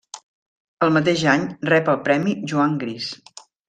El 0.87 0.93
mateix 0.95 1.27
any 1.35 1.47
rep 1.73 1.95
el 1.97 2.03
premi 2.11 2.37
Joan 2.53 2.79
Gris. 2.85 3.17